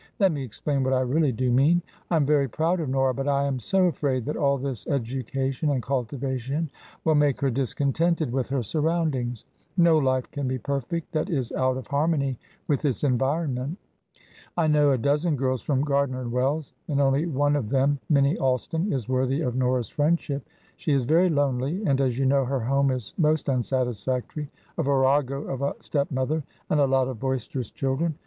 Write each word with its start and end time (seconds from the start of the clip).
Let 0.17 0.31
me 0.31 0.43
explain 0.43 0.81
what 0.83 0.93
I 0.95 1.01
really 1.01 1.31
do 1.31 1.51
mean. 1.51 1.83
I 2.09 2.15
am 2.15 2.25
very 2.25 2.47
proud 2.47 2.79
of 2.79 2.89
Nora, 2.89 3.13
but 3.13 3.27
I 3.27 3.43
am 3.43 3.59
so 3.59 3.85
afraid 3.85 4.25
that 4.25 4.35
all 4.35 4.57
this 4.57 4.87
education 4.87 5.69
and 5.69 5.83
cultivation 5.83 6.71
will 7.03 7.13
make 7.13 7.39
her 7.41 7.51
discontented 7.51 8.31
with 8.31 8.49
her 8.49 8.63
surroundings; 8.63 9.45
no 9.77 9.99
life 9.99 10.31
can 10.31 10.47
be 10.47 10.57
perfect 10.57 11.11
that 11.11 11.29
is 11.29 11.51
out 11.51 11.77
of 11.77 11.85
harmony 11.85 12.39
with 12.67 12.83
its 12.83 13.03
environment. 13.03 13.77
I 14.57 14.65
know 14.65 14.89
a 14.89 14.97
dozen 14.97 15.35
girls 15.35 15.61
from 15.61 15.83
Gardiner 15.83 16.27
& 16.29 16.29
Wells', 16.29 16.73
and 16.87 16.99
only 16.99 17.27
one 17.27 17.55
of 17.55 17.69
them, 17.69 17.99
Minnie 18.09 18.39
Alston, 18.39 18.91
is 18.91 19.07
worthy 19.07 19.41
of 19.41 19.55
Nora's 19.55 19.89
friendship. 19.89 20.41
She 20.77 20.93
is 20.93 21.03
very 21.03 21.29
lonely, 21.29 21.83
and, 21.85 22.01
as 22.01 22.17
you 22.17 22.25
know, 22.25 22.43
her 22.43 22.61
home 22.61 22.89
is 22.89 23.13
most 23.19 23.47
unsatisfactory 23.49 24.49
a 24.79 24.81
virago 24.81 25.43
of 25.43 25.61
a 25.61 25.75
step 25.79 26.09
mother, 26.09 26.41
and 26.71 26.79
a 26.79 26.87
lot 26.87 27.07
of 27.07 27.19
boisterous 27.19 27.69
children. 27.69 28.15